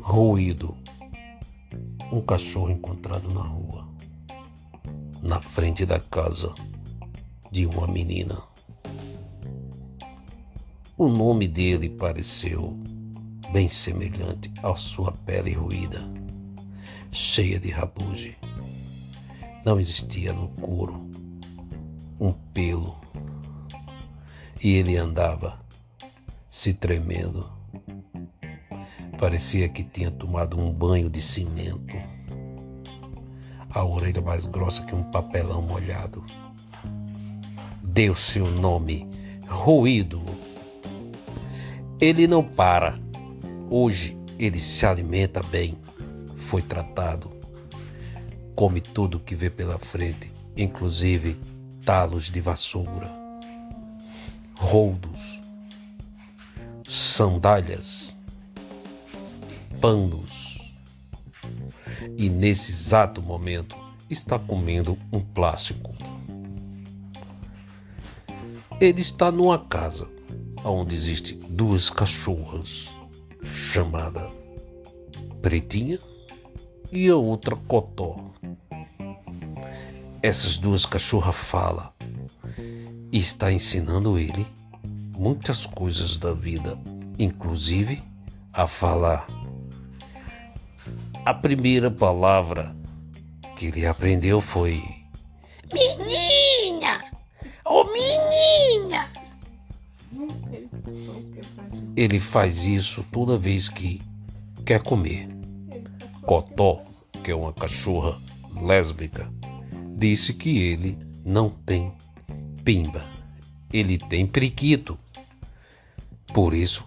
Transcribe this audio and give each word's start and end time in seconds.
Ruído. 0.00 0.76
Um 2.12 2.20
cachorro 2.20 2.70
encontrado 2.70 3.32
na 3.32 3.42
rua, 3.42 3.88
na 5.22 5.40
frente 5.40 5.86
da 5.86 6.00
casa 6.00 6.52
de 7.52 7.66
uma 7.66 7.86
menina. 7.86 8.42
O 10.98 11.08
nome 11.08 11.46
dele 11.46 11.88
pareceu 11.88 12.76
bem 13.52 13.68
semelhante 13.68 14.52
à 14.62 14.74
sua 14.74 15.12
pele 15.12 15.52
ruída, 15.52 16.02
cheia 17.12 17.60
de 17.60 17.70
rabuge. 17.70 18.36
Não 19.64 19.78
existia 19.78 20.32
no 20.32 20.48
couro 20.48 21.08
um 22.20 22.32
pelo 22.52 23.00
e 24.62 24.74
ele 24.74 24.96
andava 24.96 25.58
se 26.50 26.72
tremendo. 26.74 27.50
Parecia 29.18 29.68
que 29.68 29.82
tinha 29.82 30.10
tomado 30.10 30.58
um 30.58 30.72
banho 30.72 31.08
de 31.08 31.20
cimento. 31.20 31.96
A 33.70 33.84
orelha 33.84 34.20
mais 34.20 34.46
grossa 34.46 34.82
que 34.84 34.94
um 34.94 35.04
papelão 35.10 35.62
molhado. 35.62 36.24
Deu 37.82 38.14
seu 38.14 38.50
nome, 38.50 39.08
Ruído. 39.46 40.22
Ele 42.00 42.26
não 42.26 42.42
para. 42.42 42.98
Hoje 43.68 44.16
ele 44.38 44.58
se 44.58 44.86
alimenta 44.86 45.42
bem, 45.42 45.76
foi 46.48 46.62
tratado, 46.62 47.30
come 48.56 48.80
tudo 48.80 49.20
que 49.20 49.34
vê 49.34 49.50
pela 49.50 49.78
frente, 49.78 50.32
inclusive 50.56 51.38
talos 51.84 52.30
de 52.30 52.40
vassoura, 52.40 53.19
roldos, 54.60 55.40
sandálias, 56.86 58.14
panos. 59.80 60.60
E 62.16 62.28
nesse 62.28 62.72
exato 62.72 63.22
momento 63.22 63.74
está 64.10 64.38
comendo 64.38 64.98
um 65.10 65.20
plástico. 65.20 65.94
Ele 68.78 69.00
está 69.00 69.32
numa 69.32 69.58
casa 69.58 70.06
onde 70.62 70.94
existem 70.94 71.38
duas 71.48 71.88
cachorras, 71.88 72.90
chamada 73.42 74.30
Pretinha 75.40 75.98
e 76.92 77.08
a 77.08 77.16
outra 77.16 77.56
Cotó. 77.56 78.30
Essas 80.22 80.58
duas 80.58 80.84
cachorras 80.84 81.34
falam 81.34 81.89
e 83.12 83.18
está 83.18 83.52
ensinando 83.52 84.18
ele 84.18 84.46
muitas 85.16 85.66
coisas 85.66 86.16
da 86.16 86.32
vida, 86.32 86.78
inclusive 87.18 88.02
a 88.52 88.66
falar. 88.66 89.26
A 91.24 91.34
primeira 91.34 91.90
palavra 91.90 92.74
que 93.56 93.66
ele 93.66 93.86
aprendeu 93.86 94.40
foi 94.40 94.82
Menina! 95.72 97.04
Ô 97.64 97.82
oh, 97.82 97.84
menina! 97.92 99.08
Ele 101.96 102.18
faz 102.18 102.64
isso 102.64 103.04
toda 103.12 103.38
vez 103.38 103.68
que 103.68 104.00
quer 104.64 104.82
comer. 104.82 105.28
Cotó, 106.22 106.82
que 107.22 107.30
é 107.30 107.34
uma 107.34 107.52
cachorra 107.52 108.18
lésbica, 108.60 109.30
disse 109.96 110.34
que 110.34 110.58
ele 110.58 110.98
não 111.24 111.50
tem 111.50 111.92
pimba, 112.64 113.04
ele 113.72 113.98
tem 113.98 114.26
periquito. 114.26 114.98
Por 116.32 116.54
isso 116.54 116.84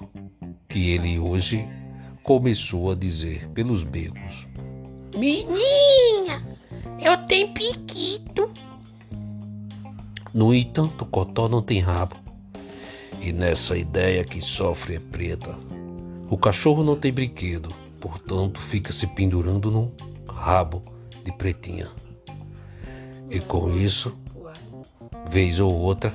que 0.69 0.91
ele 0.91 1.19
hoje 1.19 1.67
começou 2.23 2.91
a 2.91 2.95
dizer 2.95 3.47
pelos 3.49 3.83
becos: 3.83 4.47
Menina, 5.17 6.45
eu 6.99 7.17
tenho 7.27 7.53
periquito. 7.53 8.49
No 10.33 10.53
entanto, 10.53 11.05
Cotó 11.05 11.47
não 11.47 11.61
tem 11.61 11.79
rabo. 11.79 12.15
E 13.21 13.31
nessa 13.31 13.77
ideia 13.77 14.23
que 14.23 14.41
sofre 14.41 14.95
é 14.95 14.99
preta. 14.99 15.55
O 16.29 16.37
cachorro 16.37 16.83
não 16.83 16.95
tem 16.95 17.13
brinquedo, 17.13 17.69
portanto 17.99 18.59
fica 18.59 18.91
se 18.91 19.05
pendurando 19.07 19.69
num 19.69 19.91
rabo 20.27 20.81
de 21.23 21.31
pretinha. 21.31 21.89
E 23.29 23.39
com 23.39 23.69
isso, 23.77 24.17
vez 25.33 25.59
ou 25.59 25.73
outra, 25.73 26.13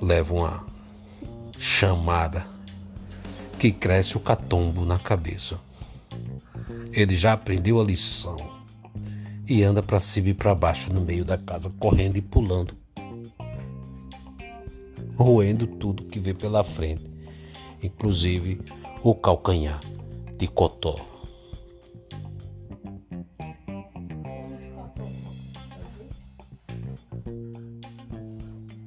leva 0.00 0.32
uma 0.32 0.64
chamada 1.58 2.46
que 3.58 3.72
cresce 3.72 4.16
o 4.16 4.20
catombo 4.20 4.84
na 4.84 4.96
cabeça. 4.96 5.58
Ele 6.92 7.16
já 7.16 7.32
aprendeu 7.32 7.80
a 7.80 7.84
lição 7.84 8.36
e 9.48 9.64
anda 9.64 9.82
para 9.82 9.98
cima 9.98 10.28
e 10.28 10.34
para 10.34 10.54
baixo 10.54 10.92
no 10.92 11.00
meio 11.00 11.24
da 11.24 11.36
casa, 11.36 11.68
correndo 11.80 12.16
e 12.16 12.20
pulando 12.20 12.76
roendo 15.16 15.66
tudo 15.66 16.04
que 16.04 16.20
vê 16.20 16.32
pela 16.32 16.62
frente, 16.62 17.04
inclusive 17.82 18.60
o 19.02 19.16
calcanhar 19.16 19.80
de 20.38 20.46
Cotó. 20.46 21.13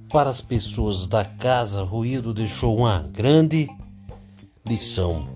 Para 0.09 0.29
as 0.29 0.41
pessoas 0.41 1.06
da 1.06 1.23
casa, 1.23 1.84
Ruído 1.84 2.34
deixou 2.34 2.78
uma 2.78 3.00
grande 3.00 3.68
lição. 4.66 5.28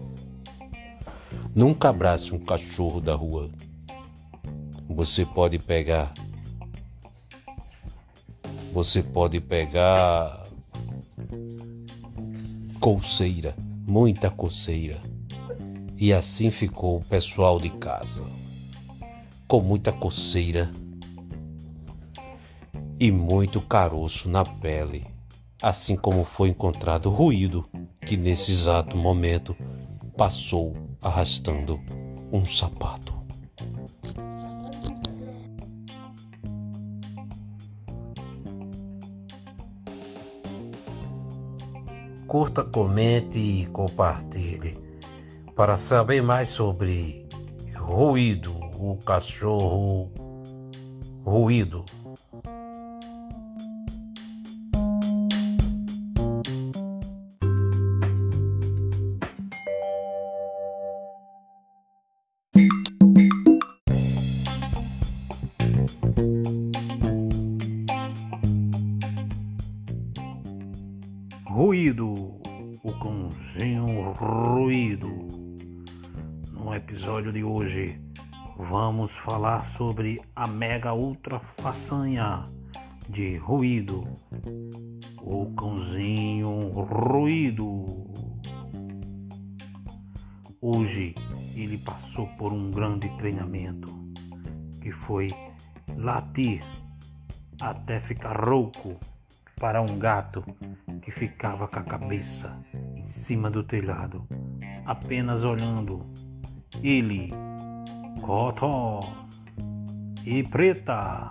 Nunca 1.54 1.90
abrace 1.90 2.34
um 2.34 2.40
cachorro 2.40 3.02
da 3.02 3.14
rua. 3.14 3.50
Você 4.90 5.26
pode 5.26 5.60
pegar. 5.60 6.14
Você 8.74 9.04
pode 9.04 9.42
pegar 9.42 10.42
Coceira, 12.82 13.56
muita 13.88 14.32
coceira. 14.32 15.00
E 15.96 16.12
assim 16.12 16.50
ficou 16.50 16.98
o 16.98 17.06
pessoal 17.06 17.60
de 17.60 17.70
casa, 17.70 18.24
com 19.48 19.62
muita 19.62 19.92
coceira 19.92 20.72
e 23.02 23.12
muito 23.12 23.60
caroço 23.60 24.30
na 24.30 24.46
pele, 24.46 25.08
assim 25.60 25.96
como 25.96 26.24
foi 26.24 26.50
encontrado 26.50 27.08
o 27.08 27.12
ruído 27.12 27.68
que 28.06 28.16
nesse 28.16 28.52
exato 28.52 28.96
momento 28.96 29.56
passou 30.16 30.76
arrastando 31.02 31.80
um 32.32 32.46
sapato. 32.46 33.20
curta, 42.28 42.64
comente 42.64 43.38
e 43.38 43.66
compartilhe. 43.66 44.78
Para 45.54 45.76
saber 45.76 46.22
mais 46.22 46.48
sobre 46.48 47.28
ruído, 47.76 48.56
o 48.80 48.96
cachorro 48.96 50.10
ruído. 51.26 51.84
Ruído, 71.54 72.40
o 72.82 72.94
cãozinho 72.94 74.14
ruído. 74.14 75.10
No 76.54 76.74
episódio 76.74 77.34
de 77.34 77.44
hoje, 77.44 78.00
vamos 78.58 79.12
falar 79.18 79.66
sobre 79.66 80.22
a 80.34 80.48
mega 80.48 80.94
ultra 80.94 81.40
façanha 81.40 82.46
de 83.10 83.36
ruído. 83.36 84.08
O 85.22 85.54
cãozinho 85.54 86.70
ruído. 86.70 87.68
Hoje 90.62 91.14
ele 91.54 91.78
passou 91.80 92.28
por 92.38 92.54
um 92.54 92.72
grande 92.72 93.10
treinamento 93.18 93.90
que 94.82 94.90
foi 94.90 95.30
latir 95.98 96.64
até 97.60 98.00
ficar 98.00 98.40
rouco 98.40 98.98
para 99.62 99.80
um 99.80 100.00
gato 100.00 100.44
que 101.04 101.12
ficava 101.12 101.68
com 101.68 101.78
a 101.78 101.84
cabeça 101.84 102.52
em 102.74 103.08
cima 103.08 103.52
do 103.52 103.64
telhado, 103.64 104.26
apenas 104.88 105.44
olhando. 105.44 106.04
Ele, 106.84 107.32
Cotó 108.22 109.02
e 110.26 110.42
Preta. 110.42 111.30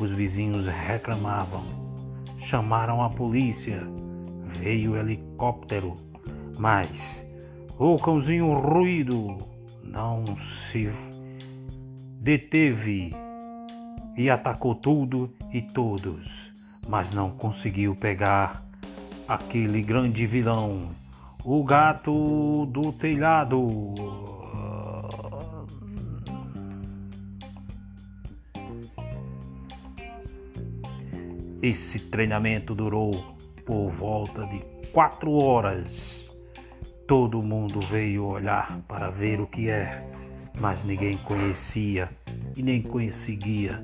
Os 0.00 0.10
vizinhos 0.10 0.66
reclamavam 0.66 1.62
chamaram 2.44 3.02
a 3.02 3.10
polícia. 3.10 3.80
Veio 4.58 4.92
o 4.92 4.96
helicóptero, 4.96 5.96
mas 6.58 6.88
o 7.78 7.96
cãozinho 7.98 8.52
ruído 8.58 9.38
não 9.84 10.24
se 10.70 10.90
deteve 12.20 13.14
e 14.16 14.28
atacou 14.28 14.74
tudo 14.74 15.32
e 15.52 15.62
todos, 15.62 16.53
mas 16.88 17.12
não 17.12 17.30
conseguiu 17.30 17.94
pegar 17.94 18.62
aquele 19.26 19.82
grande 19.82 20.26
vilão, 20.26 20.90
o 21.44 21.64
gato 21.64 22.66
do 22.66 22.92
telhado. 22.92 23.94
Esse 31.62 31.98
treinamento 31.98 32.74
durou 32.74 33.34
por 33.64 33.90
volta 33.90 34.46
de 34.46 34.58
quatro 34.92 35.32
horas. 35.32 36.28
Todo 37.08 37.42
mundo 37.42 37.80
veio 37.80 38.26
olhar 38.26 38.80
para 38.86 39.10
ver 39.10 39.40
o 39.40 39.46
que 39.46 39.70
é, 39.70 40.02
mas 40.54 40.84
ninguém 40.84 41.16
conhecia 41.18 42.08
e 42.56 42.62
nem 42.62 42.82
conseguia 42.82 43.82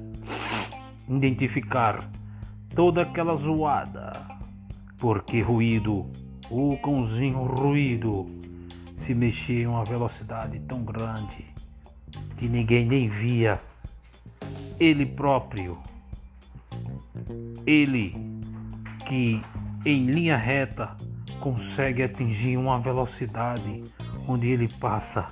identificar 1.09 2.09
toda 2.75 3.03
aquela 3.03 3.37
zoada. 3.37 4.13
Porque 4.99 5.41
ruído, 5.41 6.07
o 6.51 6.77
cãozinho 6.79 7.43
ruído, 7.45 8.29
se 8.99 9.15
mexia 9.15 9.63
em 9.63 9.67
uma 9.67 9.85
velocidade 9.85 10.61
tão 10.61 10.85
grande 10.85 11.47
que 12.37 12.49
ninguém 12.49 12.87
nem 12.87 13.09
via. 13.09 13.61
Ele 14.79 15.05
próprio 15.07 15.79
ele 17.67 18.15
que 19.07 19.41
em 19.85 20.07
linha 20.07 20.37
reta 20.37 20.97
consegue 21.41 22.03
atingir 22.03 22.57
uma 22.57 22.79
velocidade 22.79 23.85
onde 24.29 24.49
ele 24.49 24.69
passa 24.69 25.29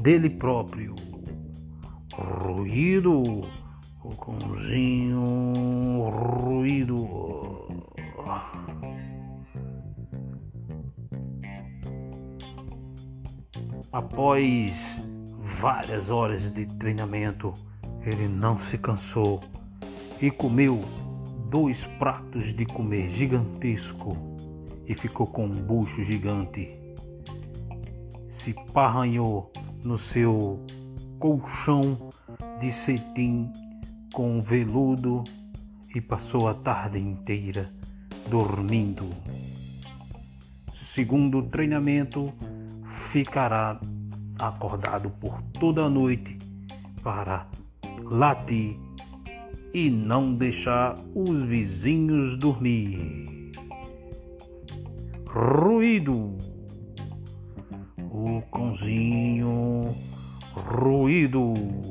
dele 0.00 0.30
próprio. 0.30 0.94
Ruído, 2.12 3.46
o 4.08 4.16
cãozinho 4.16 6.08
ruído. 6.08 7.06
Após 13.92 14.74
várias 15.60 16.08
horas 16.08 16.54
de 16.54 16.64
treinamento, 16.78 17.52
ele 18.02 18.28
não 18.28 18.58
se 18.58 18.78
cansou 18.78 19.42
e 20.22 20.30
comeu 20.30 20.82
dois 21.50 21.84
pratos 21.98 22.56
de 22.56 22.64
comer 22.64 23.10
gigantesco 23.10 24.16
e 24.86 24.94
ficou 24.94 25.26
com 25.26 25.44
um 25.44 25.66
bucho 25.66 26.02
gigante. 26.02 26.66
Se 28.30 28.54
parranhou 28.72 29.52
no 29.84 29.98
seu 29.98 30.64
colchão 31.18 32.10
de 32.60 32.72
cetim 32.72 33.46
com 34.18 34.40
veludo 34.40 35.22
e 35.94 36.00
passou 36.00 36.48
a 36.48 36.54
tarde 36.54 36.98
inteira 36.98 37.70
dormindo. 38.28 39.08
Segundo 40.92 41.38
o 41.38 41.42
treinamento, 41.44 42.32
ficará 43.12 43.78
acordado 44.36 45.08
por 45.20 45.40
toda 45.60 45.84
a 45.84 45.88
noite 45.88 46.36
para 47.00 47.46
latir 48.02 48.76
e 49.72 49.88
não 49.88 50.34
deixar 50.34 50.98
os 51.14 51.40
vizinhos 51.42 52.36
dormir. 52.40 53.52
Ruído. 55.28 56.36
O 58.10 58.42
cãozinho 58.50 59.94
ruído. 60.56 61.87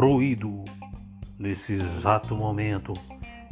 Ruído. 0.00 0.64
Nesse 1.40 1.72
exato 1.72 2.36
momento 2.36 2.94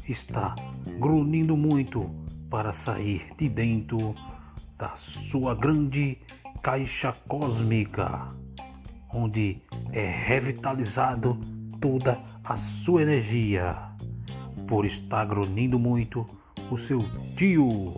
está 0.08 0.54
grunhindo 0.96 1.56
muito 1.56 2.08
para 2.48 2.72
sair 2.72 3.32
de 3.36 3.48
dentro 3.48 4.14
da 4.78 4.90
sua 4.90 5.56
grande 5.56 6.16
caixa 6.62 7.12
cósmica 7.26 8.28
onde 9.12 9.60
é 9.90 10.08
revitalizado 10.08 11.36
toda 11.80 12.16
a 12.44 12.56
sua 12.56 13.02
energia. 13.02 13.76
Por 14.68 14.84
estar 14.86 15.26
grunhindo 15.26 15.80
muito, 15.80 16.24
o 16.70 16.78
seu 16.78 17.04
tio 17.36 17.92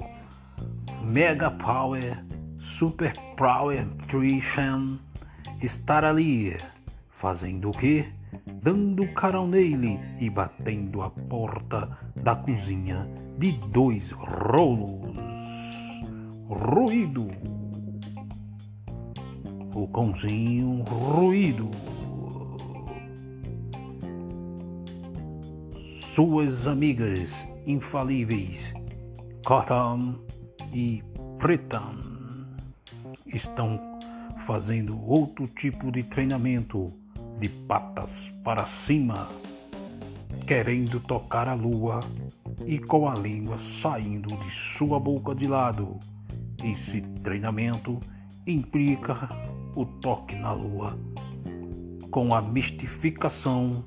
Mega 1.02 1.50
Power 1.50 2.24
Super 2.58 3.12
Power 3.36 3.84
Nutrition 3.84 4.96
estar 5.60 6.02
ali 6.02 6.56
fazendo 7.10 7.68
o 7.68 7.72
que? 7.76 8.16
Dando 8.62 9.06
carão 9.14 9.46
nele 9.46 9.98
e 10.20 10.30
batendo 10.30 11.02
a 11.02 11.10
porta 11.10 11.88
da 12.16 12.36
cozinha 12.36 13.06
de 13.38 13.52
dois 13.70 14.10
rolos. 14.10 15.16
Ruído 16.48 17.28
o 19.78 19.86
cãozinho 19.86 20.82
ruído. 20.82 21.70
Suas 26.14 26.66
amigas 26.66 27.30
infalíveis, 27.64 28.72
Cotton 29.44 30.16
e 30.72 31.00
Pretan, 31.38 31.94
estão 33.26 33.78
fazendo 34.46 35.00
outro 35.00 35.46
tipo 35.46 35.92
de 35.92 36.02
treinamento 36.02 36.92
de 37.40 37.48
patas 37.48 38.10
para 38.42 38.66
cima, 38.66 39.28
querendo 40.46 40.98
tocar 41.00 41.48
a 41.48 41.54
lua 41.54 42.00
e 42.66 42.78
com 42.78 43.08
a 43.08 43.14
língua 43.14 43.58
saindo 43.80 44.36
de 44.36 44.50
sua 44.50 44.98
boca 44.98 45.34
de 45.34 45.46
lado. 45.46 46.00
Esse 46.62 47.00
treinamento 47.22 48.00
implica 48.46 49.28
o 49.76 49.86
toque 49.86 50.34
na 50.34 50.52
lua, 50.52 50.98
com 52.10 52.34
a 52.34 52.42
mistificação 52.42 53.84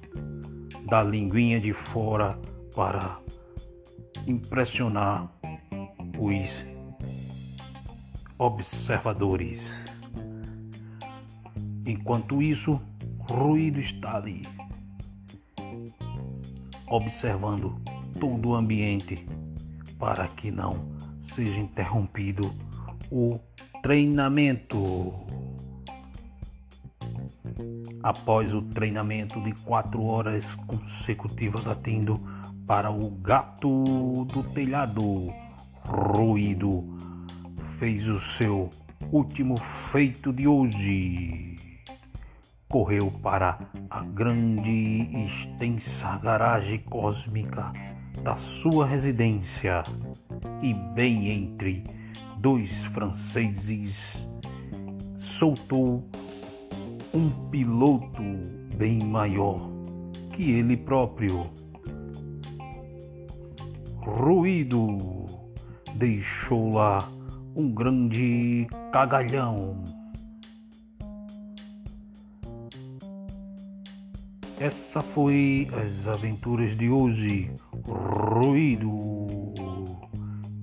da 0.88 1.04
linguinha 1.04 1.60
de 1.60 1.74
fora 1.74 2.40
para 2.74 3.18
impressionar 4.26 5.30
os 6.18 6.64
observadores. 8.38 9.84
Enquanto 11.86 12.42
isso, 12.42 12.80
ruído 13.32 13.80
está 13.80 14.18
ali, 14.18 14.44
observando 16.88 17.82
todo 18.20 18.50
o 18.50 18.56
ambiente 18.56 19.26
para 19.98 20.28
que 20.28 20.52
não 20.52 20.86
seja 21.34 21.60
interrompido 21.60 22.54
o 23.10 23.40
treinamento. 23.82 25.14
Após 28.04 28.54
o 28.54 28.62
treinamento 28.62 29.42
de 29.42 29.54
quatro 29.54 30.04
horas 30.04 30.46
consecutivas 30.68 31.64
latindo 31.64 32.20
para 32.68 32.92
o 32.92 33.10
gato 33.22 34.26
do 34.26 34.44
telhado, 34.54 35.32
Ruído 35.84 36.84
fez 37.80 38.08
o 38.08 38.20
seu 38.20 38.72
último 39.12 39.58
feito 39.92 40.32
de 40.32 40.48
hoje. 40.48 41.71
Correu 42.72 43.12
para 43.22 43.60
a 43.90 44.02
grande 44.02 44.70
e 44.70 45.26
extensa 45.26 46.18
garagem 46.24 46.80
cósmica 46.80 47.74
da 48.24 48.38
sua 48.38 48.86
residência 48.86 49.84
e 50.62 50.74
bem 50.96 51.28
entre 51.28 51.84
dois 52.38 52.72
franceses 52.86 54.26
soltou 55.18 56.02
um 57.14 57.30
piloto 57.50 58.24
bem 58.78 59.04
maior 59.04 59.60
que 60.34 60.52
ele 60.52 60.78
próprio. 60.78 61.48
Ruído 63.98 65.28
deixou 65.96 66.72
lá 66.76 67.06
um 67.54 67.70
grande 67.74 68.66
cagalhão. 68.94 70.01
Essa 74.62 75.02
foi 75.02 75.68
as 75.74 76.08
aventuras 76.08 76.78
de 76.78 76.88
hoje. 76.88 77.50
Ruído 77.84 78.92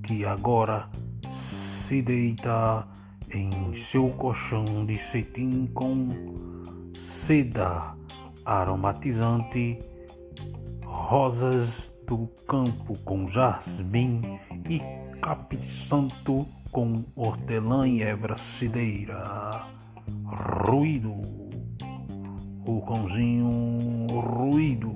que 0.06 0.24
agora 0.24 0.88
se 1.88 2.00
deita 2.00 2.86
em 3.28 3.74
seu 3.74 4.08
colchão 4.10 4.86
de 4.86 4.96
cetim 4.98 5.66
com 5.74 6.14
seda 7.26 7.92
aromatizante, 8.44 9.76
rosas 10.84 11.90
do 12.06 12.28
campo 12.46 12.96
com 13.04 13.28
jasmim 13.28 14.38
e 14.70 14.80
capim-santo 15.20 16.46
com 16.70 17.04
hortelã 17.16 17.88
e 17.88 18.02
erva 18.02 18.38
cideira. 18.38 19.66
Ruído 20.24 21.47
o 22.68 22.82
cãozinho 22.82 24.06
ruído. 24.20 24.92